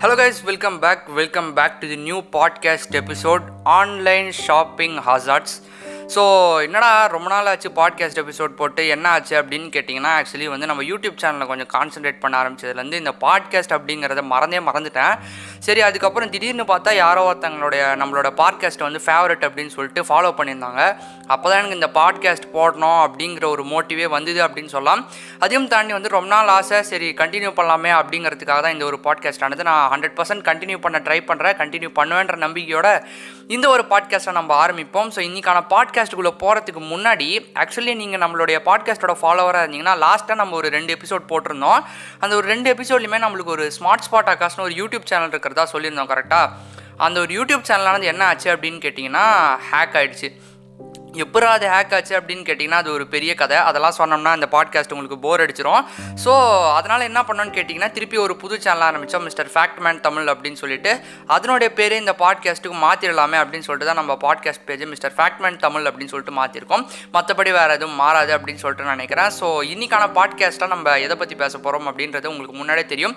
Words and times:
Hello 0.00 0.16
guys 0.16 0.44
welcome 0.44 0.78
back 0.78 1.08
welcome 1.08 1.54
back 1.54 1.80
to 1.80 1.88
the 1.88 1.96
new 1.96 2.22
podcast 2.32 2.92
episode 2.92 3.42
online 3.64 4.30
shopping 4.30 4.96
Hazards. 4.96 5.46
So 6.14 6.62
என்னடா 6.62 7.06
ரொம்ப 7.06 7.28
நாள் 7.28 7.46
ஆச்சு 7.46 7.70
podcast 7.70 8.24
episode 8.24 8.48
போட்டு? 8.48 8.88
என்ன 8.88 9.08
ஆச்சு 9.08 9.42
அப்படின்னு 9.42 9.72
கேட்டிங்கன்னா 9.74 10.24
ஆக்சுவலி 10.24 10.48
வந்து 10.48 10.66
நம்ம 10.66 10.82
யூடியூப் 10.82 11.16
சேனலில் 11.22 11.46
கொஞ்சம் 11.46 11.68
கான்சன்ட்ரேட் 11.74 12.18
பண்ண 12.20 12.42
ஆரம்பிச்சதுலேருந்து 12.42 12.92
இந்த 12.92 13.14
பாட்காஸ்ட் 13.20 13.70
அப்படிங்கிறத 13.70 14.22
மறந்தே 14.22 14.58
மறந்துட்டேன். 14.58 15.18
சரி 15.66 15.80
அதுக்கப்புறம் 15.88 16.30
திடீர்னு 16.32 16.64
பார்த்தா 16.70 16.90
யாரோ 16.94 17.20
ஒருத்தங்களுடைய 17.28 17.82
நம்மளோட 18.00 18.28
பாட்காஸ்ட்டை 18.40 18.84
வந்து 18.86 19.00
ஃபேவரட் 19.04 19.44
அப்படின்னு 19.46 19.72
சொல்லிட்டு 19.76 20.02
ஃபாலோ 20.08 20.30
பண்ணியிருந்தாங்க. 20.38 20.80
அப்போ 21.34 21.46
தான் 21.48 21.58
எனக்கு 21.60 21.78
இந்த 21.80 21.88
பாட்காஸ்ட் 21.98 22.46
போடணும் 22.56 22.98
அப்படிங்கிற 23.04 23.44
ஒரு 23.54 23.62
மோட்டிவே 23.70 24.06
வந்தது 24.16 24.40
அப்படின்னு 24.46 24.72
சொல்லலாம். 24.74 25.02
அதையும் 25.44 25.68
தாண்டி 25.72 25.92
வந்து 25.96 26.10
ரொம்ப 26.16 26.30
நாள் 26.34 26.50
ஆசை 26.56 26.80
சரி 26.90 27.08
கண்டினியூ 27.20 27.52
பண்ணலாமே 27.58 27.92
அப்படிங்கிறதுக்காக 28.00 28.60
தான் 28.66 28.74
இந்த 28.76 28.84
ஒரு 28.90 28.98
பாட்காஸ்ட் 29.06 29.44
ஆனது. 29.46 29.64
நான் 29.70 29.84
ஹண்ட்ரட் 29.92 30.16
பர்சன்ட் 30.18 30.44
கண்டினியூ 30.50 30.80
பண்ண 30.86 31.00
ட்ரை 31.06 31.18
பண்ணுறேன் 31.30 31.56
கண்டினியூ 31.62 31.90
பண்ணுவேன்ற 32.00 32.36
நம்பிக்கையோட 32.46 32.90
இந்த 33.54 33.66
ஒரு 33.74 33.82
பாட்காஸ்ட்டை 33.92 34.34
நம்ம 34.40 34.52
ஆரம்பிப்போம். 34.64 35.08
ஸோ 35.14 35.22
இன்றைக்கான 35.28 35.62
பாட்காஸ்ட்டுக்குள்ளே 35.72 36.34
போகிறதுக்கு 36.42 36.82
முன்னாடி 36.92 37.30
ஆக்சுவலி 37.62 37.94
நீங்கள் 38.02 38.22
நம்மளுடைய 38.24 38.58
பாட்காஸ்ட்டோட 38.68 39.16
ஃபாலோவராக 39.22 39.64
இருந்தீங்கன்னா 39.66 39.96
லாஸ்ட்டாக 40.04 40.38
நம்ம 40.42 40.56
ஒரு 40.60 40.68
ரெண்டு 40.76 40.92
எபிசோட் 40.98 41.26
போட்டிருந்தோம். 41.32 41.80
அந்த 42.22 42.32
ஒரு 42.36 42.46
ரெண்டு 42.54 42.68
எபிசோட்லையுமே 42.74 43.20
நம்மளுக்கு 43.26 43.56
ஒரு 43.56 43.66
ஸ்மார்ட் 43.78 44.06
ஸ்பாட் 44.08 44.32
ஆகாஷ்னு 44.34 44.66
ஒரு 44.68 44.76
யூடியூப் 44.82 45.10
சேனல் 45.12 45.32
இருக்கிறது 45.32 45.52
சொல்லியிருந்தோம் 45.62 46.10
கரெக்டாக 46.10 46.52
அந்த 46.96 47.20
ஒரு 47.20 47.32
யூடியூப் 47.34 47.68
சேனலானது 47.68 48.04
என்ன 48.04 48.24
ஆச்சு 48.24 48.48
அப்படின்னு 48.54 48.78
கேட்டிங்கன்னா 48.78 49.24
ஹேக் 49.70 49.96
ஆகிடுச்சு 49.96 50.28
எப்படா 51.22 51.48
அது 51.56 51.66
ஹேக் 51.74 51.94
ஆச்சு 51.96 52.14
அப்படின்னு 52.18 52.44
கேட்டிங்கன்னா 52.48 52.80
அது 52.82 52.90
ஒரு 52.96 53.04
பெரிய 53.14 53.32
கதை. 53.40 53.56
அதெல்லாம் 53.68 53.96
சொன்னோம்னா 53.98 54.32
இந்த 54.38 54.48
பாட்காஸ்ட் 54.54 54.92
உங்களுக்கு 54.94 55.18
போர் 55.24 55.42
அடிச்சிரும். 55.44 55.82
ஸோ 56.24 56.32
அதனால் 56.78 57.06
என்ன 57.10 57.20
பண்ணோன்னு 57.28 57.54
கேட்டிங்கன்னா 57.56 57.90
திருப்பி 57.96 58.16
ஒரு 58.24 58.36
புது 58.42 58.56
சேனல் 58.64 58.86
ஆரம்பித்தோம் 58.88 59.24
மிஸ்டர் 59.28 59.50
ஃபேக்ட் 59.54 59.80
மேன் 59.86 60.00
தமிழ் 60.06 60.30
அப்படின்னு 60.32 60.60
சொல்லிட்டு. 60.62 60.92
அதனுடைய 61.36 61.70
பேரே 61.78 61.98
இந்த 62.04 62.14
பாட்காஸ்ட்டுக்கு 62.22 62.78
மாற்றிடலாமே 62.86 63.38
அப்படின்னு 63.42 63.66
சொல்லிட்டு 63.68 63.90
தான் 63.90 64.00
நம்ம 64.00 64.16
podcast 64.26 64.64
page 64.70 64.84
Mister 64.94 65.14
Fact 65.18 65.42
Man 65.44 65.60
Tamil 65.66 65.88
அப்படின்னு 65.90 66.12
சொல்லிட்டு 66.14 66.36
மாற்றிருக்கோம் 66.40 66.84
மற்றபடி 67.16 67.52
வேறு 67.58 67.76
எதுவும் 67.78 68.00
மாறாது 68.02 68.32
அப்படின்னு 68.38 68.62
சொல்லிட்டு 68.64 68.88
நான் 68.88 68.98
நினைக்கிறேன். 68.98 69.30
ஸோ 69.40 69.46
இன்றைக்கான 69.74 70.08
பாட்காஸ்ட்டாக 70.18 70.72
நம்ம 70.74 70.98
எதை 71.06 71.18
பற்றி 71.22 71.36
பேச 71.42 71.54
போகிறோம் 71.58 71.88
அப்படின்றது 71.92 72.32
உங்களுக்கு 72.32 72.58
முன்னாடியே 72.60 72.88
தெரியும். 72.94 73.16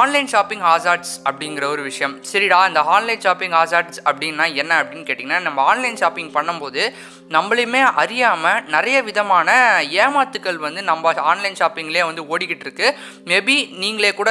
ஆன்லைன் 0.00 0.30
ஷாப்பிங் 0.34 0.64
ஹாசார்ட்ஸ் 0.68 1.14
அப்படிங்கிற 1.30 1.64
ஒரு 1.74 1.82
விஷயம். 1.90 2.16
சரிடா 2.32 2.60
இந்த 2.70 2.82
ஆன்லைன் 2.96 3.24
ஷாப்பிங் 3.26 3.56
ஹாசார்ட்ஸ் 3.58 4.00
அப்படின்னா 4.10 4.46
என்ன 4.62 4.72
அப்படின்னு 4.82 5.08
கேட்டிங்கன்னா 5.10 5.40
நம்ம 5.48 5.62
ஆன்லைன் 5.72 6.00
ஷாப்பிங் 6.04 6.32
பண்ணும்போது 6.38 6.82
நம்மளையுமே 7.36 7.80
அறியாமல் 8.02 8.62
நிறைய 8.74 8.96
விதமான 9.08 9.50
ஏமாத்துக்கள் 10.04 10.58
வந்து 10.66 10.80
நம்ம 10.90 11.12
ஆன்லைன் 11.30 11.58
ஷாப்பிங்லேயே 11.60 12.04
வந்து 12.08 12.22
ஓடிக்கிட்டு 12.32 12.66
இருக்கு. 12.66 12.88
மேபி 13.30 13.56
நீங்களே 13.82 14.10
கூட 14.20 14.30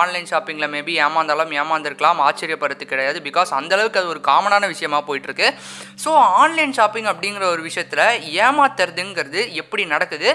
ஆன்லைன் 0.00 0.28
ஷாப்பிங்கில் 0.32 0.72
மேபி 0.74 0.94
ஏமாந்தாலும் 1.06 1.54
ஏமாந்துருக்கலாம் 1.60 2.22
ஆச்சரியப்படுறது 2.28 2.86
கிடையாது. 2.92 3.20
பிகாஸ் 3.28 3.52
அந்தளவுக்கு 3.60 4.00
அது 4.02 4.12
ஒரு 4.14 4.22
காமனான 4.30 4.66
விஷயமா 4.74 5.00
போயிட்டுருக்கு 5.08 5.48
ஸோ 6.04 6.12
ஆன்லைன் 6.42 6.76
ஷாப்பிங் 6.78 7.10
அப்படிங்கிற 7.12 7.44
ஒரு 7.54 7.62
விஷயத்தில் 7.68 8.06
ஏமாத்துறதுங்கிறது 8.46 9.42
எப்படி 9.62 9.84
நடக்குது? 9.94 10.30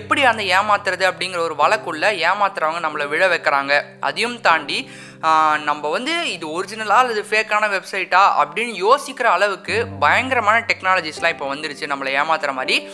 எப்படி 0.00 0.22
அந்த 0.32 0.42
ஏமாத்துறது 0.58 1.04
அப்படிங்கிற 1.10 1.40
ஒரு 1.48 1.56
வழக்குள்ள 1.62 2.04
ஏமாத்துறவங்க 2.28 2.80
நம்மளை 2.86 3.06
விழ 3.14 3.24
வைக்கிறாங்க? 3.34 3.74
அதையும் 4.00 4.40
தாண்டி 4.40 4.78
நம்ம 5.68 5.88
வந்து 5.88 6.14
இது 6.32 6.46
ஒரிஜினலாக 6.50 7.02
அல்லது 7.02 7.22
ஃபேக்கான 7.30 7.68
வெப்சைட்டா 7.74 8.22
அப்படின்னு 8.42 8.74
யோசிக்கிற 8.86 9.28
அளவுக்கு 9.36 9.86
பயங்கரமான 10.00 10.64
டெக்னாலஜிஸ்லாம் 10.70 11.34
இப்போ 11.36 11.54
வந்துருச்சு. 11.54 11.90
நம்மளை 11.92 12.12
ஏமாத்துற 12.22 12.52
மாதிரி. 12.52 12.90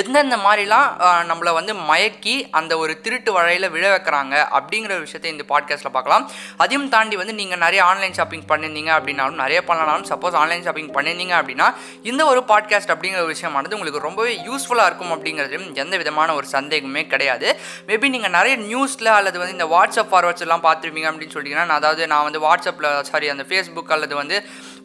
எந்தெந்த 0.00 0.36
மாதிரிலாம் 0.36 0.88
நம்மளை 1.30 1.52
வந்து 1.52 1.72
மயக்கி 1.74 2.34
அந்த 2.58 2.72
ஒரு 2.78 3.00
திருட்டு 3.00 3.32
வழையில் 3.32 3.70
விழ 3.70 3.84
வைக்கிறாங்க 3.94 4.34
அப்படிங்கிற 4.58 4.92
விஷயத்தை 5.00 5.30
இந்த 5.30 5.44
பாட்காஸ்ட்டில் 5.48 5.94
பார்க்கலாம். 5.96 6.24
அதையும் 6.56 6.88
தாண்டி 6.88 7.16
வந்து 7.16 7.34
நீங்கள் 7.34 7.58
நிறைய 7.58 7.84
ஆன்லைன் 7.84 8.12
ஷாப்பிங் 8.12 8.46
பண்ணியிருந்தீங்க 8.52 8.92
அப்படின்னாலும் 8.98 9.40
நிறைய 9.42 9.62
பண்ணனாலும் 9.68 10.06
சப்போஸ் 10.10 10.38
ஆன்லைன் 10.42 10.62
ஷாப்பிங் 10.62 10.90
பண்ணியிருந்தீங்க 10.94 11.34
அப்படின்னா 11.40 11.66
இந்த 12.02 12.24
ஒரு 12.26 12.42
பாட்காஸ்ட் 12.48 12.92
அப்படிங்கிற 12.94 13.24
விஷயமானது 13.34 13.76
உங்களுக்கு 13.78 14.06
ரொம்பவே 14.08 14.32
யூஸ்ஃபுல்லாக 14.48 14.88
இருக்கும் 14.90 15.12
அப்படிங்கிறது 15.16 15.74
எந்த 15.74 15.96
விதமான 15.96 16.34
ஒரு 16.34 16.46
சந்தேகமே 16.46 17.06
கிடையாது. 17.06 17.48
மேபி 17.86 18.08
நீங்கள் 18.08 18.34
நிறைய 18.38 18.56
நியூஸில் 18.56 19.14
அல்லது 19.18 19.38
வந்து 19.38 19.56
இந்த 19.58 19.68
வாட்ஸ்அப் 19.74 20.12
ஃபார்வர்ட்ஸ் 20.12 20.46
எல்லாம் 20.46 20.64
பார்த்துருப்பீங்க 20.68 21.10
அப்படின்னு 21.12 21.36
சொல்லிட்டீங்கன்னா 21.36 21.78
அதாவது 21.80 22.06
நான் 22.06 22.26
வந்து 22.30 22.42
வாட்ஸ்அப்பில் 22.48 23.02
சாரி 23.02 23.28
அந்த 23.28 23.46
ஃபேஸ்புக் 23.50 23.94
அல்லது 23.98 24.14
வந்து 24.22 24.38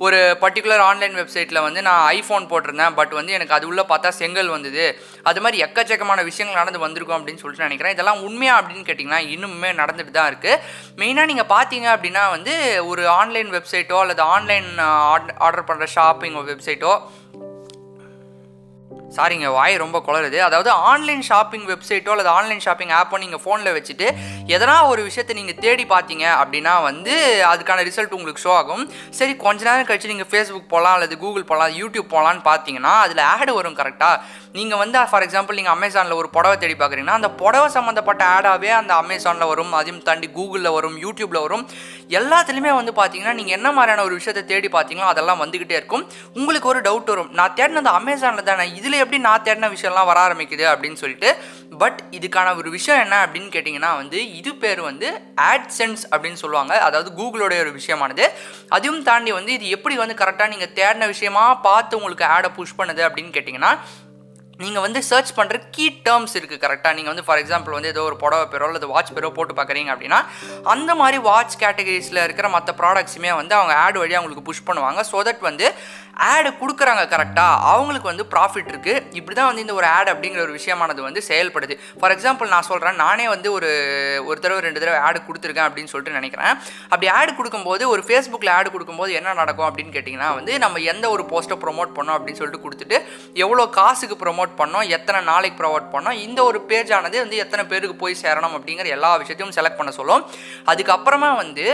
ஒரு 0.05 0.19
பர்டிகுலர் 0.41 0.81
ஆன்லைன் 0.89 1.15
வெப்சைட்டில் 1.19 1.63
வந்து 1.65 1.81
நான் 1.87 2.03
ஐஃபோன் 2.17 2.43
போட்டிருந்தேன். 2.51 2.93
பட் 2.99 3.13
வந்து 3.17 3.35
எனக்கு 3.37 3.55
அது 3.57 3.65
உள்ளே 3.71 3.83
பார்த்தா 3.89 4.09
செங்கல் 4.19 4.51
வந்தது. 4.55 4.85
அது 5.29 5.39
மாதிரி 5.45 5.57
எக்கச்சக்கமான 5.65 6.23
விஷயங்கள் 6.29 6.61
நடந்து 6.61 6.83
வந்திருக்கும் 6.85 7.17
அப்படின்னு 7.17 7.41
சொல்லிட்டு 7.43 7.67
நினைக்கிறேன். 7.67 7.95
இதெல்லாம் 7.95 8.23
உண்மையா 8.27 8.53
அப்படின்னு 8.59 8.87
கேட்டிங்கன்னா 8.89 9.21
இன்னுமே 9.35 9.71
நடந்துட்டு 9.81 10.13
தான் 10.17 10.29
இருக்குது 10.31 10.61
மெயினாக 11.01 11.31
நீங்கள் 11.31 11.51
பார்த்தீங்க 11.55 11.89
அப்படின்னா 11.95 12.25
வந்து 12.35 12.55
ஒரு 12.91 13.05
ஆன்லைன் 13.19 13.51
வெப்சைட்டோ 13.57 13.99
அல்லது 14.03 14.23
ஆன்லைன் 14.35 14.69
ஆர்டர் 15.47 15.67
பண்ணுற 15.71 15.87
ஷாப்பிங் 15.97 16.39
வெப்சைட்டோ 16.51 16.93
சாரிங்க 19.15 19.47
வாய் 19.57 19.75
ரொம்ப 19.83 19.97
குளருது 20.07 20.39
அதாவது 20.47 20.69
ஆன்லைன் 20.89 21.23
ஷாப்பிங் 21.29 21.65
வெப்சைட்டோ 21.71 22.11
அல்லது 22.15 22.31
ஆன்லைன் 22.37 22.63
ஷாப்பிங் 22.65 22.93
ஆப்போ 22.99 23.19
நீங்கள் 23.23 23.41
ஃபோனில் 23.43 23.75
வச்சுட்டு 23.77 24.07
எதனா 24.55 24.75
ஒரு 24.91 25.01
விஷயத்தை 25.07 25.33
நீங்கள் 25.39 25.59
தேடி 25.65 25.85
பார்த்தீங்க 25.93 26.25
அப்படின்னா 26.41 26.73
வந்து 26.89 27.13
அதுக்கான 27.51 27.83
ரிசல்ட் 27.89 28.15
உங்களுக்கு 28.17 28.43
ஷோ 28.45 28.51
ஆகும். 28.59 28.83
சரி 29.19 29.33
கொஞ்ச 29.45 29.59
நேரம் 29.69 29.87
கழிச்சு 29.89 30.11
நீங்கள் 30.13 30.29
ஃபேஸ்புக் 30.33 30.69
போகலாம் 30.73 30.95
அல்லது 30.97 31.17
கூகுள் 31.23 31.49
போகலாம் 31.51 31.73
யூடியூப் 31.81 32.11
போகலான்னு 32.13 32.43
பார்த்தீங்கன்னா 32.49 32.93
அதில் 33.05 33.23
ஆடு 33.33 33.53
வரும் 33.59 33.77
கரெக்டாக 33.81 34.21
நீங்கள் 34.57 34.81
வந்து 34.83 34.99
ஃபார் 35.09 35.25
எக்ஸாம்பிள் 35.25 35.57
நீங்கள் 35.59 35.75
அமேசானில் 35.77 36.19
ஒரு 36.21 36.29
புடவை 36.35 36.55
தேடி 36.61 36.75
பார்க்குறீங்கன்னா 36.77 37.17
அந்த 37.19 37.29
புடவை 37.41 37.67
சம்மந்தப்பட்ட 37.77 38.23
ஆடாகவே 38.35 38.71
அந்த 38.79 38.93
அமேசானில் 39.01 39.49
வரும். 39.51 39.73
அதையும் 39.79 40.01
தாண்டி 40.07 40.29
கூகுளில் 40.37 40.75
வரும் 40.77 40.95
யூடியூப்பில் 41.05 41.43
வரும். 41.45 41.65
எல்லாத்துலேயுமே 42.19 42.71
வந்து 42.79 42.93
பார்த்தீங்கன்னா 42.99 43.35
நீங்கள் 43.39 43.57
என்ன 43.57 43.67
மாதிரியான 43.77 44.05
ஒரு 44.07 44.15
விஷயத்தை 44.19 44.43
தேடி 44.53 44.69
பார்த்தீங்களோ 44.77 45.11
அதெல்லாம் 45.13 45.41
வந்துக்கிட்டே 45.43 45.77
இருக்கும். 45.79 46.05
உங்களுக்கு 46.39 46.71
ஒரு 46.73 46.81
டவுட் 46.87 47.11
வரும். 47.13 47.29
நான் 47.39 47.55
தேடின 47.59 47.81
அந்த 47.83 47.93
அமேசானில் 47.99 48.49
தானே 48.49 48.65
இதில் 48.79 48.98
எப்படி 49.03 49.19
நான் 49.27 49.45
தேடின 49.47 49.69
விஷயம்லாம் 49.75 50.09
வர 50.09 50.19
ஆரம்பிக்குது 50.27 50.65
அப்படின்னு 50.71 51.01
சொல்லிட்டு 51.03 51.29
பட் 51.83 51.99
இதுக்கான 52.17 52.55
ஒரு 52.59 52.69
விஷயம் 52.77 53.01
என்ன 53.05 53.15
அப்படின்னு 53.25 53.49
கேட்டிங்கன்னா 53.55 53.91
வந்து 54.01 54.19
இது 54.39 54.53
பேர் 54.63 54.81
வந்து 54.89 55.07
ஆட்சென்ஸ் 55.51 56.03
அப்படின்னு 56.11 56.41
சொல்லுவாங்க. 56.43 56.73
அதாவது 56.87 57.09
கூகுளோடைய 57.19 57.61
ஒரு 57.65 57.73
விஷயமானது. 57.79 58.27
அதையும் 58.75 59.07
தாண்டி 59.09 59.33
வந்து 59.39 59.53
இது 59.59 59.67
எப்படி 59.77 59.97
வந்து 60.03 60.19
கரெக்டாக 60.21 60.53
நீங்கள் 60.55 60.75
தேடின 60.81 61.07
விஷயமா 61.15 61.45
பார்த்து 61.69 61.99
உங்களுக்கு 62.01 62.27
ஆடை 62.35 62.51
புஷ் 62.59 62.77
பண்ணுது 62.81 63.03
அப்படின்னு 63.07 63.33
கேட்டிங்கன்னா 63.39 63.73
நீங்கள் 64.63 64.83
வந்து 64.85 64.99
சர்ச் 65.09 65.29
பண்ணுற 65.35 65.57
கீ 65.75 65.85
டேர்ம்ஸ் 66.05 66.33
இருக்குது 66.37 66.61
கரெக்டாக 66.63 66.95
நீங்கள் 66.95 67.11
வந்து 67.11 67.23
ஃபார் 67.27 67.39
எக்ஸாம்பிள் 67.41 67.75
வந்து 67.75 67.91
ஏதோ 67.93 68.01
ஒரு 68.07 68.15
புடவை 68.23 68.45
பேரோ 68.53 68.65
அல்லது 68.69 68.87
வாட்ச் 68.93 69.11
பேரோ 69.17 69.29
போட்டு 69.37 69.53
பார்க்குறீங்க 69.59 69.91
அப்படின்னா 69.93 70.19
அந்த 70.73 70.91
மாதிரி 71.01 71.17
வாட்ச் 71.27 71.55
கேட்டகரிஸில் 71.61 72.19
இருக்கிற 72.25 72.47
மற்ற 72.55 72.73
ப்ராடக்ட்ஸுமே 72.81 73.31
வந்து 73.39 73.55
அவங்க 73.59 73.73
ஆட் 73.83 73.99
வழியாக 74.01 74.19
அவங்களுக்கு 74.19 74.47
புஷ் 74.49 74.65
பண்ணுவாங்க. 74.69 74.99
ஸோ 75.11 75.21
தட் 75.27 75.45
வந்து 75.49 75.67
ஆடு 76.27 76.49
கொடுக்குறாங்க 76.61 77.03
கரெக்டாக 77.13 77.61
அவங்களுக்கு 77.71 78.07
வந்து 78.11 78.25
ப்ராஃபிட் 78.33 78.69
இருக்குது 78.71 79.03
இப்படி 79.19 79.35
தான் 79.39 79.49
வந்து 79.49 79.63
இந்த 79.65 79.73
ஒரு 79.79 79.87
ஆட் 79.97 80.09
அப்படிங்கிற 80.13 80.41
ஒரு 80.45 80.53
விஷயமானது 80.57 81.01
வந்து 81.07 81.21
செயல்படுது. 81.29 81.75
ஃபார் 81.99 82.13
எக்ஸாம்பிள் 82.15 82.51
நான் 82.53 82.67
சொல்கிறேன் 82.69 82.99
நானே 83.03 83.25
வந்து 83.33 83.49
ஒரு 83.57 83.69
ஒரு 84.29 84.37
தடவை 84.43 84.61
ரெண்டு 84.67 84.81
தடவை 84.83 84.99
ஆடு 85.07 85.19
கொடுத்துருக்கேன் 85.27 85.67
அப்படின்னு 85.69 85.91
சொல்லிட்டு 85.93 86.17
நினைக்கிறேன். 86.19 86.53
அப்படி 86.91 87.09
ஆடு 87.17 87.31
கொடுக்கும்போது 87.39 87.83
ஒரு 87.93 88.03
ஃபேஸ்புக்கில் 88.07 88.53
ஆடு 88.57 88.69
கொடுக்கும்போது 88.75 89.13
என்ன 89.19 89.35
நடக்கும் 89.41 89.67
அப்படின்னு 89.69 89.95
கேட்டிங்கன்னா 89.97 90.29
வந்து 90.39 90.55
நம்ம 90.65 90.83
எந்த 90.93 91.05
ஒரு 91.15 91.25
போஸ்ட்டை 91.31 91.59
ப்ரொமோட் 91.63 91.95
பண்ணோம் 91.99 92.17
அப்படின்னு 92.17 92.41
சொல்லிட்டு 92.41 92.63
கொடுத்துட்டு 92.65 92.99
எவ்வளோ 93.45 93.65
காசுக்கு 93.79 94.17
ப்ரொமோட் 94.25 94.53
பண்ணோம் 94.61 94.87
எத்தனை 94.97 95.21
நாளைக்கு 95.31 95.59
ப்ரொமோட் 95.61 95.87
பண்ணோம் 95.95 96.19
இந்த 96.25 96.39
ஒரு 96.49 96.61
பேஜ் 96.71 96.93
ஆனது 96.99 97.17
வந்து 97.25 97.41
எத்தனை 97.45 97.65
பேருக்கு 97.71 97.97
போய் 98.03 98.21
சேரணும் 98.23 98.57
அப்படிங்கிற 98.57 98.89
எல்லா 98.97 99.13
விஷயத்தையும் 99.23 99.55
செலக்ட் 99.59 99.79
பண்ண 99.79 99.93
சொல்லும். 99.99 100.25
அதுக்கப்புறமா 100.73 101.31
வந்து 101.43 101.65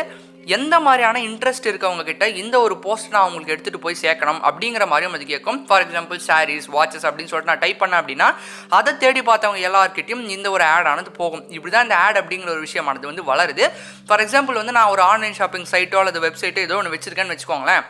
எந்த 0.46 0.76
மாதிரியான 0.80 1.20
இன்ட்ரெஸ்ட் 1.20 1.68
இருக்கவங்க 1.72 2.04
கிட்ட 2.04 2.26
இந்த 2.42 2.56
ஒரு 2.60 2.76
போஸ்ட் 2.86 3.12
நான் 3.12 3.22
அவங்களுக்கு 3.22 3.54
எடுத்துகிட்டு 3.56 3.82
போய் 3.86 3.98
சேர்க்கணும் 4.02 4.42
அப்படிங்கிற 4.50 4.86
மாதிரியும் 4.92 5.16
அது 5.18 5.26
கேட்கும். 5.26 5.60
ஃபார் 5.66 5.84
எக்ஸாம்பிள் 5.86 6.20
சாரீஸ் 6.28 6.68
வாட்சஸ் 6.76 7.08
அப்படின்னு 7.08 7.32
சொல்லிட்டு 7.32 7.52
நான் 7.52 7.64
டைப் 7.66 7.82
பண்ணேன் 7.84 8.02
அப்படின்னா 8.02 8.28
அதை 8.70 8.98
தேடி 8.98 9.22
பார்த்தவங்க 9.22 9.62
எல்லாருக்கிட்டையும் 9.70 10.24
இந்த 10.38 10.52
ஒரு 10.52 10.64
ஆட் 10.64 10.90
ஆனது 10.94 11.12
போகும். 11.12 11.44
இப்படி 11.50 11.74
தான் 11.76 11.88
இந்த 11.90 11.98
ஆட் 11.98 12.18
அப்படிங்கிற 12.18 12.50
ஒரு 12.56 12.64
விஷயமானது 12.68 13.12
வந்து 13.12 13.30
வளருது. 13.34 13.68
ஃபார் 14.08 14.24
எக்ஸாம்பிள் 14.26 14.62
வந்து 14.62 14.78
நான் 14.80 14.94
ஒரு 14.96 15.02
ஆன்லைன் 15.02 15.34
ஷாப்பிங் 15.34 15.70
சைட்டோ 15.72 15.96
அல்லது 15.96 16.22
வெப்சைட்டோ 16.28 16.58
ஏதோ 16.58 16.76
ஒன்று 16.76 16.96
வச்சிருக்கேன்னு 16.98 17.36
வச்சுக்கோங்களேன். 17.36 17.86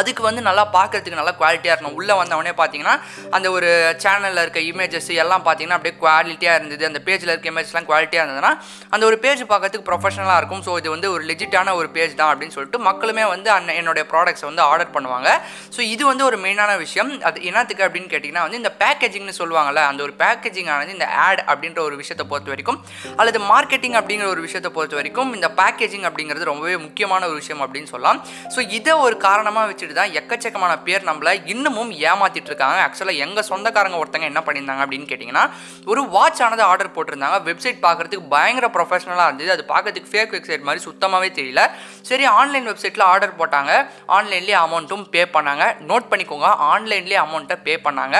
அதுக்கு 0.00 0.22
வந்து 0.28 0.42
நல்லா 0.48 0.64
பார்க்கறதுக்கு 0.76 1.20
நல்லா 1.20 1.34
குவாலிட்டியாக 1.40 1.74
இருக்கணும். 1.74 1.96
உள்ளே 2.00 2.14
வந்தவொடனே 2.20 2.54
பார்த்தீங்கன்னா 2.60 2.94
அந்த 3.36 3.46
ஒரு 3.56 3.68
சேனலில் 4.04 4.42
இருக்க 4.44 4.60
இமேஜஸ் 4.70 5.10
எல்லாம் 5.24 5.44
பார்த்தீங்கன்னா 5.46 5.78
அப்படியே 5.78 5.96
குவாலிட்டியாக 6.02 6.58
இருந்தது. 6.60 6.82
அந்த 6.90 7.02
பேஜில் 7.08 7.32
இருக்க 7.34 7.52
இமேஜ்லாம் 7.54 7.88
குவாலிட்டியாக 7.90 8.24
இருந்ததுன்னா 8.24 8.52
அந்த 8.94 9.04
ஒரு 9.10 9.18
பேஜ் 9.24 9.42
பார்க்கறதுக்கு 9.52 9.88
ப்ரொஃபஷனலாக 9.90 10.38
இருக்கும். 10.42 10.62
ஸோ 10.68 10.72
இது 10.82 10.88
வந்து 10.96 11.10
ஒரு 11.14 11.22
லெஜிட்டான 11.30 11.74
ஒரு 11.80 11.90
பேஜ் 11.96 12.14
தான் 12.20 12.30
அப்படின்னு 12.32 12.56
சொல்லிட்டு 12.56 12.80
மக்களுமே 12.88 13.26
வந்து 13.34 13.48
அண்ணன் 13.56 13.78
என்னுடைய 13.80 14.04
ப்ராடக்ட்ஸை 14.12 14.46
வந்து 14.50 14.64
ஆர்டர் 14.70 14.92
பண்ணுவாங்க. 14.96 15.28
ஸோ 15.76 15.80
இது 15.94 16.02
வந்து 16.10 16.24
ஒரு 16.30 16.38
மெயினான 16.44 16.72
விஷயம். 16.84 17.10
அது 17.30 17.38
என்னத்துக்கு 17.50 17.84
அப்படின்னு 17.86 18.10
கேட்டிங்கன்னா 18.14 18.44
வந்து 18.46 18.60
இந்த 18.62 18.72
பேக்கேஜிங்னு 18.82 19.36
சொல்லுவாங்கல்ல 19.40 19.82
அந்த 19.90 20.00
ஒரு 20.06 20.14
பேக்கேஜிங் 20.22 20.70
ஆனது 20.74 20.96
இந்த 20.98 21.08
ஆட் 21.26 21.42
அப்படின்ற 21.50 21.80
ஒரு 21.88 21.96
விஷயத்தை 22.02 22.26
பொறுத்த 22.32 22.50
வரைக்கும் 22.54 22.78
அல்லது 23.20 23.38
மார்க்கெட்டிங் 23.52 23.96
அப்படிங்கிற 24.00 24.28
ஒரு 24.34 24.42
விஷயத்தை 24.46 24.72
பொறுத்த 24.76 24.96
வரைக்கும் 25.00 25.32
இந்த 25.38 25.50
பேக்கேஜிங் 25.60 26.06
அப்படிங்கிறது 26.10 26.50
ரொம்பவே 26.52 26.76
முக்கியமான 26.86 27.22
ஒரு 27.30 27.38
விஷயம் 27.42 27.64
அப்படின்னு 27.66 27.90
சொல்லலாம். 27.94 28.20
ஸோ 28.54 28.60
இதை 28.78 28.94
ஒரு 29.06 29.18
காரணமாக 29.26 29.66
வச்சு 29.72 29.85
வச்சுட்டு 29.86 30.00
தான் 30.00 30.14
எக்கச்சக்கமான 30.20 30.72
பேர் 30.86 31.06
நம்மளை 31.08 31.32
இன்னமும் 31.52 31.90
ஏமாத்திட்டு 32.08 32.50
இருக்காங்க 32.52 32.78
ஆக்சுவலாக 32.86 33.22
எங்கள் 33.24 33.46
சொந்தக்காரங்க 33.50 33.98
ஒருத்தங்க 34.02 34.28
என்ன 34.32 34.40
பண்ணியிருந்தாங்க 34.46 34.84
அப்படின்னு 34.86 35.08
கேட்டிங்கன்னா 35.10 35.44
ஒரு 35.92 36.02
வாட்ச் 36.14 36.42
ஆனது 36.46 36.64
ஆர்டர் 36.70 36.94
போட்டிருந்தாங்க. 36.96 37.38
வெப்சைட் 37.48 37.80
பார்க்குறதுக்கு 37.86 38.26
பயங்கர 38.34 38.68
ப்ரொஃபஷனலாக 38.76 39.28
இருந்தது. 39.30 39.50
அது 39.56 39.64
பார்க்கறதுக்கு 39.72 40.12
ஃபேக் 40.12 40.34
வெப்சைட் 40.36 40.66
மாதிரி 40.68 40.84
சுத்தமாகவே 40.88 41.30
தெரியல. 41.38 41.62
சரி 42.10 42.26
ஆன்லைன் 42.40 42.68
வெப்சைட்டில் 42.70 43.08
ஆர்டர் 43.12 43.38
போட்டாங்க. 43.40 43.72
ஆன்லைன்லேயே 44.18 44.58
அமௌண்ட்டும் 44.66 45.06
பே 45.14 45.24
பண்ணாங்க. 45.38 45.64
நோட் 45.92 46.10
பண்ணிக்கோங்க 46.12 46.50
ஆன்லைன்லேயே 46.72 47.20
அமௌண்ட்டை 47.26 47.58
பே 47.68 47.76
பண்ணாங்க. 47.88 48.18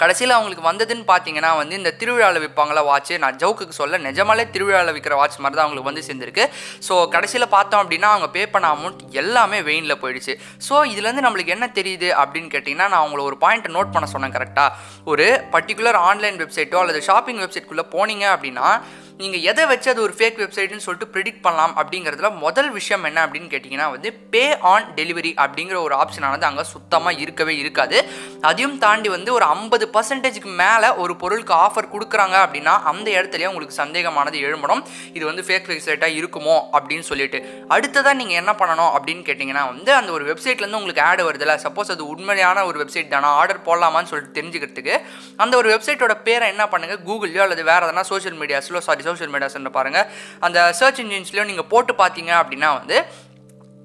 கடைசியில் 0.00 0.34
அவங்களுக்கு 0.36 0.64
வந்ததுன்னு 0.68 1.04
பார்த்தீங்கன்னா 1.10 1.50
வந்து 1.60 1.74
இந்த 1.80 1.92
திருவிழாவில் 2.00 2.42
விற்பாங்களா 2.44 2.82
வாட்ச் 2.90 3.12
நான் 3.24 3.38
ஜவுக்குக்கு 3.42 3.76
சொல்ல 3.80 4.00
நிஜமாலே 4.08 4.44
திருவிழாவில் 4.54 4.94
விற்கிற 4.96 5.14
வாட்ச் 5.20 5.38
மாதிரி 5.42 5.56
தான் 5.58 5.66
அவங்களுக்கு 5.66 5.90
வந்து 5.90 6.04
சேர்ந்துருக்கு. 6.08 6.44
ஸோ 6.88 6.94
கடைசியில் 7.14 7.52
பார்த்தோம் 7.56 7.82
அப்படின்னா 7.82 8.10
அவங்க 8.14 8.28
பே 8.36 8.42
பண்ண 8.54 8.68
அமௌண்ட் 8.76 9.02
எல்லாமே 9.22 9.60
வெயினில் 9.68 10.00
போயிடுச்சு. 10.02 10.34
ஸோ 10.68 10.74
இதுலேருந்து 10.92 11.26
நம்மளுக்கு 11.26 11.54
என்ன 11.56 11.68
தெரியுது 11.80 12.10
அப்படின்னு 12.22 12.52
கேட்டிங்கன்னா 12.54 12.88
நான் 12.92 13.02
அவங்கள 13.04 13.22
ஒரு 13.30 13.38
பாயிண்ட்டை 13.44 13.72
நோட் 13.78 13.94
பண்ண 13.96 14.08
சொன்னேன் 14.14 14.36
கரெக்டாக 14.36 14.76
ஒரு 15.12 15.26
பர்டிகுலர் 15.56 16.00
ஆன்லைன் 16.10 16.38
வெப்சைட்டோ 16.44 16.80
அல்லது 16.84 17.02
ஷாப்பிங் 17.10 17.42
வெப்சைட்குள்ளே 17.44 17.86
போனீங்க 17.96 18.26
அப்படின்னா 18.34 18.68
நீங்கள் 19.20 19.44
எதை 19.50 19.62
வச்சு 19.70 19.88
அது 19.90 20.00
ஒரு 20.06 20.14
ஃபேக் 20.16 20.38
வெப்சைட்னு 20.40 20.82
சொல்லிட்டு 20.84 21.06
ப்ரிடிக்ட் 21.12 21.42
பண்ணலாம் 21.44 21.74
அப்படிங்கிறதுல 21.80 22.28
முதல் 22.42 22.68
விஷயம் 22.70 23.04
என்ன 23.08 23.18
அப்படின்னு 23.26 23.48
கேட்டிங்கன்னா 23.52 23.86
வந்து 23.92 24.08
பே 24.32 24.42
ஆன் 24.70 24.88
டெலிவரி 24.98 25.30
அப்படிங்கிற 25.42 25.76
ஒரு 25.84 25.94
ஆப்ஷனானது 26.02 26.44
அங்கே 26.48 26.64
சுத்தமாக 26.72 27.20
இருக்கவே 27.24 27.54
இருக்காது. 27.62 27.98
அதையும் 28.48 28.74
தாண்டி 28.82 29.10
வந்து 29.14 29.30
ஒரு 29.36 29.44
ஐம்பது 29.54 29.84
பர்சன்டேஜுக்கு 29.94 30.50
மேலே 30.62 30.88
ஒரு 31.04 31.14
பொருளுக்கு 31.22 31.54
ஆஃபர் 31.66 31.88
கொடுக்குறாங்க 31.94 32.36
அப்படின்னா 32.42 32.74
அந்த 32.92 33.08
இடத்துலையே 33.16 33.48
உங்களுக்கு 33.52 33.76
சந்தேகமானது 33.80 34.42
எழும்பணும் 34.48 34.82
இது 35.16 35.24
வந்து 35.30 35.44
ஃபேக் 35.46 35.70
வெப்சைட்டாக 35.72 36.18
இருக்குமோ 36.18 36.56
அப்படின்னு 36.76 37.06
சொல்லிட்டு. 37.10 37.40
அடுத்ததாக 37.76 38.14
நீங்கள் 38.20 38.40
என்ன 38.42 38.54
பண்ணணும் 38.60 38.92
அப்படின்னு 38.98 39.24
கேட்டிங்கன்னா 39.30 39.64
வந்து 39.72 39.92
அந்த 40.00 40.12
ஒரு 40.18 40.26
வெப்சைட்லேருந்து 40.30 40.80
உங்களுக்கு 40.82 41.04
ஆடு 41.08 41.24
வருதுல்ல. 41.30 41.56
சப்போஸ் 41.66 41.94
அது 41.96 42.06
உண்மையான 42.16 42.66
ஒரு 42.70 42.78
வெப்சைட் 42.84 43.12
தானே? 43.16 43.32
ஆர்டர் 43.40 43.64
போடலாமான்னு 43.70 44.12
சொல்லிட்டு 44.12 44.36
தெரிஞ்சுக்கிறதுக்கு 44.40 44.94
அந்த 45.46 45.54
ஒரு 45.62 45.70
வெப்சைட்டோட 45.74 46.16
பேரை 46.28 46.52
என்ன 46.56 46.66
பண்ணுங்கள் 46.74 47.02
கூகுள்லையோ 47.08 47.44
அல்லது 47.48 47.64
வேறு 47.72 47.84
எதனா 47.88 48.06
சோஷியல் 48.12 48.38
மீடியாஸ்லோ 48.44 48.86
சாரி 48.86 49.04
சோஷியல் 49.06 49.32
மீடியாஸ்ன்னு 49.32 49.72
பாருங்கள் 49.72 50.06
அந்த 50.40 50.58
சர்ச் 50.72 51.00
இன்ஜின்ஸ்லையும் 51.04 51.50
நீங்கள் 51.52 51.68
போட்டு 51.68 51.94
பார்த்தீங்க 51.94 52.32
அப்படின்னா 52.40 52.70
வந்து 52.78 52.98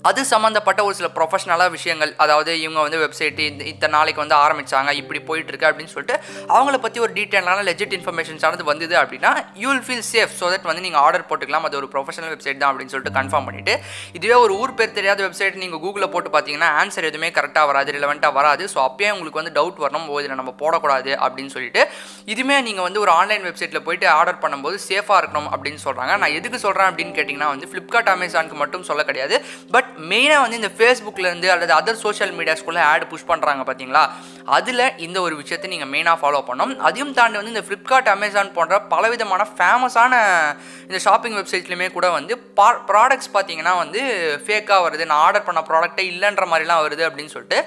அது 0.04 0.22
சம்மந்தப்பட்ட 0.30 0.82
ஒரு 0.84 0.96
சில 1.00 1.08
ப்ரொஃபஷனலாக 1.16 1.72
விஷயங்கள் 1.74 2.12
அதாவது 2.24 2.52
இவங்க 2.62 2.80
வந்து 2.82 3.00
வெப்சைட்டு 3.02 3.44
இந்த 3.50 3.64
இத்தனை 3.72 3.94
நாளைக்கு 3.96 4.22
வந்து 4.22 4.36
ஆரம்பித்தாங்க 4.38 4.92
இப்படி 5.00 5.20
போயிட்டுருக்கு 5.28 5.68
அப்படின்னு 5.70 5.92
சொல்லிட்டு 5.92 6.16
அவங்கள 6.52 6.78
பற்றி 6.78 7.00
ஒரு 7.06 7.14
டீட்டெயிலான 7.18 7.64
லெஜிட் 7.68 7.94
இன்ஃபர்மேஷன்ஸ் 7.98 8.46
ஆனது 8.48 8.66
வந்தது 8.70 8.96
அப்படின்னா 9.02 9.32
you 9.62 9.68
will 9.70 9.84
feel 9.88 10.06
safe 10.10 10.34
so 10.40 10.48
that 10.54 10.66
வந்து 10.70 10.84
நீங்கள் 10.86 11.02
ஆர்டர் 11.04 11.26
போட்டுக்கலாம் 11.30 11.68
அது 11.68 11.78
ஒரு 11.82 11.90
ப்ரொஃபஷனல் 11.94 12.32
வெப்சைட் 12.34 12.60
தான் 12.62 12.72
அப்படின்னு 12.72 12.94
சொல்லிட்டு 12.94 13.16
கன்ஃபார்ம் 13.20 13.48
பண்ணிவிட்டு 13.50 13.76
இதுவே 14.14 14.38
ஒரு 14.46 14.56
ஊர் 14.58 14.76
பேர் 14.80 14.96
தெரியாத 14.98 15.22
வெப்சைட் 15.26 15.62
நீங்கள் 15.64 15.82
கூகுளில் 15.82 16.12
போட்டு 16.12 16.32
பார்த்தீங்கன்னா 16.32 16.70
ஆன்சர் 16.80 17.10
எதுவுமே 17.10 17.30
கரெக்டாக 17.38 17.70
வராது 17.72 17.96
ரிலவெண்ட்டாக 17.98 18.38
வராது 18.40 18.66
ஸோ 18.74 18.82
அப்பயே 18.86 19.12
உங்களுக்கு 19.12 19.42
வந்து 19.42 19.54
டவுட் 19.58 19.80
வரணும் 19.86 20.10
ஓ 20.10 20.18
இதில் 20.22 20.36
நம்ம 20.36 20.56
போடக்கூடாது 20.62 21.14
அப்படின்னு 21.22 21.54
சொல்லிட்டு 21.56 21.84
இதுவுமே 22.28 22.60
நீங்கள் 22.62 22.88
வந்து 22.88 23.02
ஒரு 23.02 23.14
ஆன்லைன் 23.18 23.48
வெப்சைட்டில் 23.48 23.86
போயிட்டு 23.86 24.10
ஆர்டர் 24.16 24.42
பண்ணும்போது 24.42 24.78
சேஃபாக 24.88 25.22
இருக்கணும் 25.22 25.50
அப்படின்னு 25.52 25.82
சொல்கிறாங்க 25.86 26.16
நான் 26.18 26.36
எதுக்கு 26.36 26.60
சொல்கிறேன் 26.60 26.90
அப்படின்னு 26.90 27.16
கேட்டிங்கன்னா 27.18 27.52
வந்து 27.52 27.72
ஃப்ளிப்கார்ட் 27.72 28.12
அமேசானுக்கு 28.12 28.60
மட்டும் 28.62 28.88
சொல்ல 28.90 29.02
கிடையாது 29.04 29.38
பட் 29.72 29.90
மெயினாக 30.12 30.42
வந்து 30.44 30.60
இந்த 30.62 30.70
ஃபேஸ்புக்லேருந்து 30.78 31.48
அல்லது 31.54 31.74
அதர் 31.80 32.00
சோஷியல் 32.04 32.34
மீடியாஸ்குள்ளே 32.38 32.82
ஆட் 32.92 33.06
புஷ் 33.12 33.28
பண்ணுறாங்க 33.32 33.64
பார்த்தீங்களா 33.70 34.04
அதில் 34.58 34.84
இந்த 35.06 35.18
ஒரு 35.26 35.36
விஷயத்தை 35.42 35.68
நீங்கள் 35.74 35.92
மெயினாக 35.94 36.18
ஃபாலோ 36.22 36.40
பண்ணணும். 36.50 36.74
அதையும் 36.88 37.14
தாண்டி 37.18 37.40
வந்து 37.40 37.54
இந்த 37.56 37.64
ஃப்ளிப்கார்ட் 37.68 38.10
அமேசான் 38.16 38.52
போன்ற 38.58 38.80
பலவிதமான 38.94 39.48
ஃபேமஸான 39.58 40.14
இந்த 40.90 41.00
ஷாப்பிங் 41.06 41.38
வெப்சைட்லையுமே 41.40 41.88
கூட 41.98 42.10
வந்து 42.18 42.34
பா 42.60 42.68
ப்ராடக்ட்ஸ் 42.90 43.32
பார்த்தீங்கன்னா 43.36 43.74
வந்து 43.84 44.02
ஃபேக்காக 44.46 44.80
வருது. 44.88 45.06
நான் 45.12 45.24
ஆர்டர் 45.28 45.48
பண்ண 45.50 45.64
ப்ராடக்ட்டே 45.70 46.06
இல்லைன்ற 46.12 46.46
மாதிரிலாம் 46.54 46.84
வருது 46.88 47.06
அப்படின்னு 47.10 47.34
சொல்லிட்டு 47.36 47.60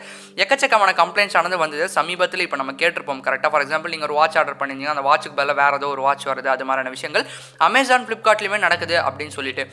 எக்கச்சக்கமான 0.45 0.95
கம்ப்ளைண்ட்ஸ் 1.03 1.39
ஆனது 1.41 1.63
வந்தது. 1.65 1.87
சமீபத்தில் 1.99 2.45
இப்போ 2.47 2.61
நம்ம 2.63 2.75
கேட்டிருப்போம் 2.83 3.25
கரெக்டாக 3.29 3.53
ஃபார் 3.55 3.65
எக்ஸாம்பிள் 3.67 3.95
நீங்கள் 3.97 4.11
ஒரு 4.11 4.19
வாட்ச் 4.21 4.39
ஆர்டர் 4.43 4.61
பண்ணியிருந்தீங்க 4.61 4.95
அந்த 4.97 5.07
வாட்சுக்கு 5.11 5.39
பதிலாக 5.41 5.61
வேறு 5.63 5.81
ஏதோ 5.81 5.91
ஒரு 5.97 6.05
வாட்ச் 6.09 6.31
வருது. 6.33 6.51
அது 6.55 6.69
மாதிரியான 6.71 6.95
விஷயங்கள் 6.97 7.27
அமேசான் 7.71 8.07
ஃப்ளிப்கார்ட்லேயுமே 8.09 8.61
நடக்குது 8.67 8.97
அப்படின்னு 9.09 9.37
சொல்லிட்டு. 9.41 9.65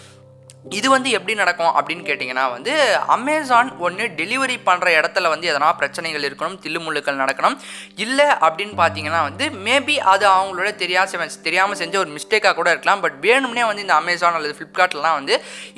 இது 0.66 0.88
வந்து 0.94 1.10
எப்படி 1.18 1.34
நடக்கும் 1.40 1.72
அப்படின்னு 1.78 2.04
கேட்டிங்கன்னா 2.08 2.44
வந்து 2.56 2.74
அமேசான் 3.16 3.70
ஒன்று 3.86 4.04
டெலிவரி 4.20 4.56
பண்ணுற 4.68 4.90
இடத்துல 4.98 5.30
வந்து 5.34 5.48
எதனா 5.52 5.70
பிரச்சனைகள் 5.80 6.26
இருக்கணும் 6.28 6.58
தில்லுமுள்ளுக்கள் 6.64 7.18
நடக்கணும். 7.22 7.56
இல்லை 8.04 8.28
அப்படின்னு 8.46 8.76
பார்த்தீங்கன்னா 8.82 9.22
வந்து 9.28 9.46
மேபி 9.68 9.96
அது 10.12 10.26
அவங்களோட 10.34 10.70
தெரியாம 10.82 11.28
தெரியாமல் 11.48 11.80
செஞ்ச 11.82 11.96
ஒரு 12.04 12.12
மிஸ்டேக்காக 12.18 12.54
கூட 12.60 12.70
இருக்கலாம். 12.74 13.02
பட் 13.06 13.18
வேணும்னே 13.26 13.64
வந்து 13.70 13.84
இந்த 13.86 13.96
அமேசான் 14.02 14.38
அல்லது 14.40 14.56
ஃப்ளிப்கார்ட்லாம் 14.60 15.18
வந்து 15.20 15.34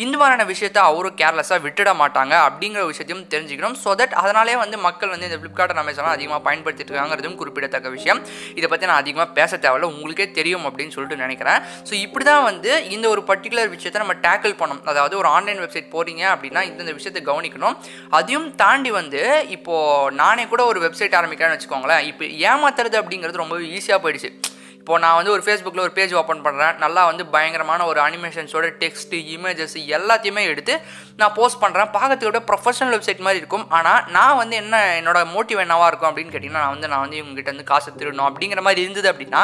இந்த 0.06 0.14
மாதிரியான 0.22 0.48
விஷயத்த 0.52 0.82
அவரும் 0.90 1.16
கேர்லெஸ்ஸாக 1.22 1.66
விட்டுட 1.68 1.94
மாட்டாங்க 2.02 2.34
அப்படிங்கிற 2.48 2.84
விஷயத்தையும் 2.92 3.24
தெரிஞ்சுக்கணும். 3.36 3.78
ஸோ 3.84 3.96
தட் 4.02 4.18
அதனாலே 4.24 4.58
வந்து 4.64 4.80
மக்கள் 4.88 5.14
வந்து 5.16 5.30
இந்த 5.30 5.40
ஃப்ளிப்கார்ட் 5.42 5.82
அமேசான் 5.84 6.14
அதிகமாக 6.18 6.42
பயன்படுத்திட்டு 6.50 6.94
இருக்காங்கிறதும் 6.94 7.40
குறிப்பிடத்தக்க 7.44 7.96
விஷயம். 7.98 8.22
இதை 8.60 8.68
பற்றி 8.68 8.92
நான் 8.92 9.02
அதிகமாக 9.06 9.30
பேச 9.40 9.52
தேவையில்ல. 9.66 9.92
உங்களுக்கே 9.96 10.30
தெரியும் 10.42 10.68
அப்படின்னு 10.72 10.96
சொல்லிட்டு 10.98 11.24
நினைக்கிறேன். 11.26 11.60
ஸோ 11.90 11.96
இப்படி 12.06 12.28
தான் 12.32 12.46
வந்து 12.52 12.72
இந்த 12.98 13.08
ஒரு 13.16 13.24
பர்டிகுலர் 13.32 13.74
விஷயத்தை 13.78 14.02
நம்ம 14.06 14.18
டேக்கிள் 14.28 14.60
பண்ணணும் 14.74 14.94
அதாவது 14.94 15.16
ஒரு 15.22 15.30
ஆன்லைன் 15.36 15.62
வெப்சைட் 15.64 15.94
போகிறீங்க 15.96 16.24
அப்படின்னா 16.34 16.64
இந்த 16.70 16.94
விஷயத்தை 17.00 17.24
கவனிக்கணும். 17.32 17.78
அதையும் 18.20 18.50
தாண்டி 18.64 18.94
வந்து 19.02 19.22
இப்போது 19.58 20.16
நானே 20.24 20.46
கூட 20.54 20.64
ஒரு 20.72 20.82
வெப்சைட் 20.88 21.20
ஆரம்பிக்கிறேன்னு 21.20 21.58
வச்சுக்கோங்களேன். 21.58 22.04
இப்போ 22.12 22.26
ஏமாத்துறது 22.52 22.98
அப்படிங்கிறது 23.04 23.44
ரொம்ப 23.44 23.58
ஈஸியாக 23.78 24.04
போயிடுச்சு. 24.06 24.32
இப்போ 24.80 24.96
நான் 25.04 25.18
வந்து 25.18 25.32
ஒரு 25.34 25.44
ஃபேஸ்புக்கில் 25.44 25.84
ஒரு 25.84 25.94
பேஜ் 25.98 26.14
ஓப்பன் 26.22 26.42
பண்ணுறேன் 26.46 26.80
நல்லா 26.84 27.02
வந்து 27.10 27.24
பயங்கரமான 27.34 27.86
ஒரு 27.92 28.00
அனிமேஷன்ஸோட 28.06 28.70
டெக்ஸ்ட்டு 28.82 29.20
இமேஜஸ் 29.34 29.76
எல்லாத்தையுமே 29.98 30.42
எடுத்து 30.54 30.74
நான் 31.20 31.34
போஸ்ட் 31.38 31.62
பண்ணுறேன் 31.62 31.92
பார்க்கறதுக்கு 31.96 32.42
ப்ரொஃபஷனல் 32.50 32.94
வெப்சைட் 32.96 33.24
மாதிரி 33.28 33.42
இருக்கும். 33.42 33.66
ஆனால் 33.78 34.02
நான் 34.18 34.40
வந்து 34.42 34.58
என்ன 34.64 34.82
என்னோடய 35.00 35.32
மோட்டிவ் 35.36 35.64
என்னவாக 35.66 35.90
இருக்கும் 35.92 36.10
அப்படின்னு 36.12 36.34
கேட்டிங்கன்னா 36.34 36.66
நான் 36.66 36.76
வந்து 36.76 36.92
நான் 36.94 37.04
வந்து 37.06 37.20
இவங்ககிட்ட 37.22 37.54
வந்து 37.56 37.70
காசு 37.72 37.96
திருடணும் 38.02 38.28
அப்படிங்கிற 38.30 38.64
மாதிரி 38.68 38.86
இருந்தது 38.86 39.10
அப்படின்னா 39.14 39.44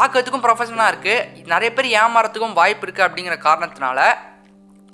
பார்க்கறதுக்கும் 0.00 0.44
ப்ரொஃபஷனாக 0.46 0.92
இருக்குது 0.92 1.46
நிறைய 1.54 1.70
பேர் 1.78 1.94
ஏமாறதுக்கும் 2.02 2.58
வாய்ப்பு 2.60 2.86
இருக்குது 2.86 3.08
அப்படிங்கிற 3.08 3.36
காரணத்தினால 3.48 4.00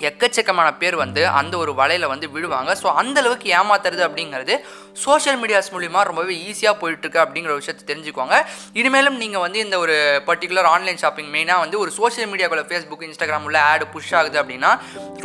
எக்கச்சக்கமான 0.08 0.68
பேர் 0.82 0.96
வந்து 1.04 1.22
அந்த 1.40 1.54
ஒரு 1.62 1.72
வலையில் 1.80 2.10
வந்து 2.12 2.26
விழுவாங்க. 2.34 2.70
ஸோ 2.82 2.88
அந்தளவுக்கு 3.02 3.48
ஏமாத்துறது 3.58 4.02
அப்படிங்கிறது 4.08 4.56
சோஷியல் 5.04 5.38
மீடியாஸ் 5.40 5.70
மூலிமா 5.74 6.00
ரொம்பவே 6.08 6.34
ஈஸியாக 6.48 6.74
போயிட்டுருக்கு 6.80 7.20
அப்படிங்கிற 7.24 7.52
விஷயத்தை 7.58 7.84
தெரிஞ்சுக்கோங்க 7.90 8.36
இனிமேலும் 8.80 9.18
நீங்கள் 9.22 9.42
வந்து 9.44 9.58
இந்த 9.66 9.76
ஒரு 9.84 9.96
பர்டிகுலர் 10.28 10.68
ஆன்லைன் 10.74 11.00
ஷாப்பிங் 11.02 11.30
மெயினாக 11.34 11.62
வந்து 11.64 11.76
ஒரு 11.82 11.90
சோஷியல் 11.98 12.30
மீடியாக்குள்ள 12.32 12.64
ஃபேஸ்புக் 12.70 13.04
இன்ஸ்டாகிராம் 13.08 13.46
உள்ள 13.48 13.58
ஆடு 13.70 13.86
புஷ் 13.94 14.12
ஆகுது 14.20 14.38
அப்படின்னா 14.42 14.70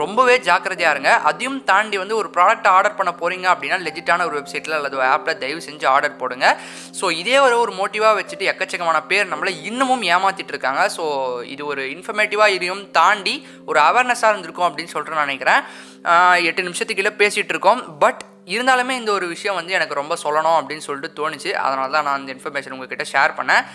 ரொம்பவே 0.01 0.36
ஜாக்கிரதையாக 0.50 0.94
இருங்க. 0.95 1.13
அதையும் 1.30 1.60
தாண்டி 1.72 1.98
வந்து 2.04 2.16
ஒரு 2.22 2.30
ப்ராடக்ட் 2.36 2.69
ஆர்டர் 2.75 2.98
பண்ண 3.00 3.13
போகிறீங்க 3.22 3.48
அப்படின்னா 3.54 3.80
லெஜிட்டான 3.88 4.25
ஒரு 4.30 4.38
வெப்சைட்டில் 4.39 4.77
அல்லது 4.80 5.01
ஆப்பில் 5.13 5.39
தயவு 5.44 5.62
செஞ்சு 5.68 5.88
ஆர்டர் 5.94 6.19
போடுங்க. 6.22 6.45
ஸோ 7.00 7.06
இதே 7.22 7.38
ஒரு 7.48 7.57
ஒரு 7.63 7.74
மோட்டிவாக 7.80 8.18
வச்சுட்டு 8.19 8.50
எக்கச்சக்கமான 8.54 9.00
பேர் 9.12 9.31
நம்மளை 9.33 9.54
இன்னமும் 9.72 10.06
ஏமாற்றிட்டு 10.13 10.55
இருக்காங்க. 10.55 10.84
ஸோ 10.98 11.03
இது 11.55 11.65
ஒரு 11.72 11.84
இன்ஃபர்மேட்டிவாக 11.96 12.55
இதையும் 12.58 12.84
தாண்டி 13.00 13.36
ஒரு 13.70 13.82
அவேர்னஸாக 13.88 14.32
இருந்திருக்கும் 14.34 14.64
அப்படின்னு 14.67 14.93
சொல்லிட்டு 14.93 15.17
நான் 15.19 15.29
நினைக்கிறேன். 15.29 15.62
எட்டு 16.50 16.67
நிமிஷத்துக்குள்ளே 16.69 17.13
பேசிகிட்டு 17.24 17.53
இருக்கோம். 17.55 17.81
பட் 18.03 18.22
இருந்தாலுமே 18.55 18.93
இந்த 19.01 19.12
ஒரு 19.17 19.27
விஷயம் 19.34 19.57
வந்து 19.60 19.75
எனக்கு 19.79 20.00
ரொம்ப 20.01 20.15
சொல்லணும் 20.24 20.57
அப்படின்னு 20.60 20.86
சொல்லிட்டு 20.88 21.17
தோணுச்சு. 21.19 21.51
அதனால 21.65 21.88
தான் 21.95 22.07
நான் 22.07 22.19
அந்த 22.19 22.31
இன்ஃபர்மேஷன் 22.36 22.75
உங்ககிட்ட 22.77 23.07
ஷேர் 23.13 23.38
பண்ணேன். 23.39 23.65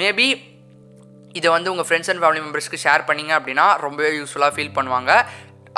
மேபி 0.00 0.28
இதை 1.38 1.48
வந்து 1.54 1.70
உங்கள் 1.72 1.86
ஃப்ரெண்ட்ஸ் 1.88 2.10
அண்ட் 2.10 2.22
ஃபேமிலி 2.22 2.40
மெம்பர்ஸ்க்கு 2.44 2.78
ஷேர் 2.84 3.02
பண்ணீங்க 3.08 3.32
அப்படின்னா 3.38 3.66
ரொம்பவே 3.86 4.10
யூஸ்ஃபுல்லாக 4.18 4.52
ஃபீல் 4.56 4.76
பண்ணுவாங்க. 4.78 5.12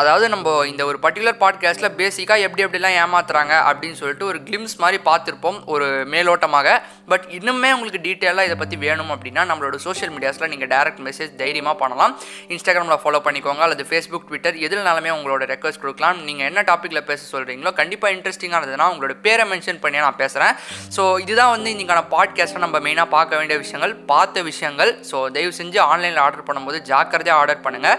அதாவது 0.01 0.27
நம்ம 0.35 0.49
இந்த 0.71 0.83
ஒரு 0.91 0.99
பர்டிகுலர் 1.05 1.39
பாட்காஸ்ட்டில் 1.43 1.97
பேசிக்காக 2.01 2.45
எப்படி 2.47 2.65
எப்படிலாம் 2.65 2.97
ஏமாத்துறாங்க 3.03 3.55
அப்படின்னு 3.69 3.99
சொல்லிட்டு 4.01 4.27
ஒரு 4.31 4.39
கிளிம்ஸ் 4.47 4.77
மாதிரி 4.83 4.99
பார்த்துருப்போம் 5.09 5.59
ஒரு 5.73 5.87
மேலோட்டமாக. 6.15 6.69
பட் 7.13 7.25
இன்னுமே 7.39 7.71
உங்களுக்கு 7.77 8.01
டீட்டெயிலாக 8.07 8.49
இதை 8.49 8.57
பற்றி 8.59 8.77
வேணும் 8.85 9.11
அப்படின்னா 9.15 9.43
நம்மளோட 9.51 9.77
சோஷியல் 9.87 10.13
மீடியாஸில் 10.17 10.51
நீங்கள் 10.53 10.71
டேரக்ட் 10.75 11.03
மெசேஜ் 11.07 11.33
தைரியமாக 11.43 11.77
பண்ணலாம். 11.83 12.13
இன்ஸ்டாகிராமில் 12.55 13.01
ஃபாலோ 13.05 13.21
பண்ணிக்கோங்க 13.27 13.65
அல்லது 13.67 13.87
ஃபேஸ்புக் 13.91 14.27
ட்விட்டர் 14.29 14.59
எதுனாலுமே 14.67 15.11
உங்களோட 15.17 15.43
ரெக்வஸ்ட் 15.53 15.83
கொடுக்கலாம். 15.85 16.19
நீங்கள் 16.29 16.49
என்ன 16.51 16.65
டாப்பிக்கில் 16.71 17.07
பேச 17.11 17.21
சொல்கிறீங்களோ 17.33 17.73
கண்டிப்பாக 17.81 18.15
இன்ட்ரெஸ்டிங்காக 18.17 18.61
இருந்ததுன்னா 18.61 18.89
உங்களோட 18.95 19.17
பேரை 19.27 19.47
மென்ஷன் 19.53 19.83
பண்ணி 19.85 20.01
நான் 20.07 20.21
பேசுகிறேன் 20.23 20.55
ஸோ 20.97 21.05
இதுதான் 21.25 21.53
வந்து 21.57 21.71
இன்றைக்கான 21.75 22.05
பாட்காஸ்ட்டை 22.17 22.65
நம்ம 22.67 22.81
மெயினாக 22.89 23.09
பார்க்க 23.17 23.41
வேண்டிய 23.41 23.59
விஷயங்கள் 23.65 23.95
பார்த்த 24.13 24.47
விஷயங்கள். 24.51 24.93
ஸோ 25.11 25.19
தயவு 25.37 25.55
செஞ்சு 25.61 25.81
ஆன்லைனில் 25.91 26.25
ஆர்டர் 26.27 26.49
பண்ணும்போது 26.51 26.81
ஜாக்கிரதையாக 26.93 27.41
ஆர்டர் 27.43 27.65
பண்ணுங்கள் 27.67 27.99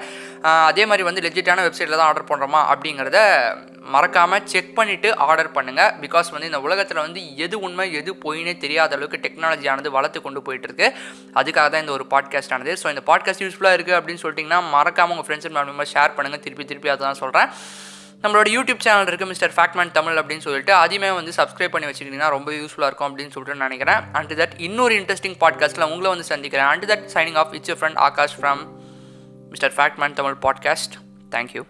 அதே 0.69 0.83
மாதிரி 0.89 1.03
வந்து 1.07 1.23
லெஜிட்டான 1.25 1.63
வெப்சைட்டில் 1.65 1.99
தான் 1.99 2.09
ஆர்டர் 2.11 2.29
பண்ணுறோமா 2.29 2.61
அப்படிங்கிறத 2.71 3.19
மறக்காமல் 3.93 4.45
செக் 4.51 4.71
பண்ணிவிட்டு 4.77 5.09
ஆர்டர் 5.25 5.51
பண்ணுங்கள் 5.55 5.91
பிகாஸ் 6.03 6.27
வந்து 6.33 6.49
இந்த 6.49 6.59
உலகத்தில் 6.65 7.01
வந்து 7.03 7.21
எது 7.45 7.55
உண்மை 7.67 7.85
எது 7.99 8.11
பொய்னே 8.23 8.53
தெரியாத 8.63 8.95
அளவுக்கு 8.97 9.21
டெக்னாலஜியானது 9.25 9.89
வளர்த்து 9.97 10.19
கொண்டு 10.25 10.41
போயிட்டுருக்கு. 10.47 10.87
அதுக்காக 11.39 11.67
தான் 11.73 11.83
இந்த 11.85 11.93
ஒரு 11.97 12.05
பாட்காஸ்ட் 12.13 12.53
ஆனது. 12.55 12.73
ஸோ 12.81 12.89
இந்த 12.93 13.03
பாட்காஸ்ட் 13.09 13.43
யூஸ்ஃபுல்லாக 13.45 13.77
இருக்குது 13.77 13.97
அப்படின்னு 13.99 14.21
சொல்லிட்டிங்கன்னா 14.23 14.59
மறக்காமல் 14.75 15.15
உங்கள் 15.15 15.27
ஃப்ரெண்ட்ஸ் 15.29 15.47
அண்ட் 15.49 15.71
மெம்பர் 15.71 15.91
ஷேர் 15.93 16.15
பண்ணுங்கள் 16.17 16.43
திருப்பி 16.45 16.65
திருப்பி 16.71 16.91
அதை 16.93 17.03
தான் 17.07 17.21
சொல்கிறேன் 17.23 17.49
நம்மளோட 18.23 18.47
யூடியூப் 18.55 18.83
சேனல் 18.85 19.09
இருக்குது 19.11 19.31
மிஸ்டர் 19.33 19.53
ஃபேக்ட்மேன் 19.55 19.95
தமிழ் 19.97 20.19
அப்படின்னு 20.21 20.45
சொல்லிட்டு 20.47 20.73
அதையுமே 20.81 21.09
வந்து 21.19 21.31
சப்ஸ்கிரைப் 21.39 21.73
பண்ணி 21.75 21.87
வச்சுக்கிட்டிங்கன்னா 21.89 22.29
ரொம்ப 22.35 22.51
யூஸ்ஃபுல்லாக 22.59 22.89
இருக்கும் 22.91 23.09
அப்படின்னு 23.09 23.33
சொல்லிட்டு 23.35 23.63
நினைக்கிறேன். 23.67 24.01
அண்ட் 24.17 24.33
தட் 24.41 24.53
இன்னொரு 24.67 24.95
இன்ட்ரெஸ்டிங் 25.01 25.37
பாட்காஸ்ட்டில் 25.43 25.89
உங்களை 25.93 26.11
வந்து 26.15 26.27
சந்திக்கிறேன். 26.33 26.69
And 26.73 26.85
that 26.93 27.07
signing 27.15 27.39
off 27.43 27.55
it's 27.59 27.77
friend 27.81 28.01
Akash 28.09 28.37
from 28.39 28.61
Mister 29.51 29.73
Fact Man 29.75 30.13
Tamil 30.13 30.37
podcast 30.41 30.95
thank you 31.29 31.63